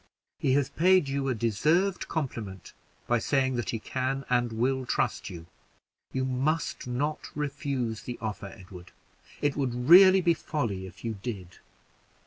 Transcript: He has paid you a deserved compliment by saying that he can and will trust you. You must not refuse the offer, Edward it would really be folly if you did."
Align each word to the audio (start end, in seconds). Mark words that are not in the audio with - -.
He 0.39 0.53
has 0.53 0.67
paid 0.69 1.07
you 1.09 1.29
a 1.29 1.35
deserved 1.35 2.07
compliment 2.07 2.73
by 3.05 3.19
saying 3.19 3.55
that 3.57 3.69
he 3.69 3.77
can 3.77 4.25
and 4.31 4.51
will 4.51 4.83
trust 4.83 5.29
you. 5.29 5.45
You 6.11 6.25
must 6.25 6.87
not 6.87 7.27
refuse 7.35 8.01
the 8.01 8.17
offer, 8.19 8.47
Edward 8.47 8.93
it 9.43 9.55
would 9.55 9.75
really 9.87 10.21
be 10.21 10.33
folly 10.33 10.87
if 10.87 11.05
you 11.05 11.19
did." 11.21 11.59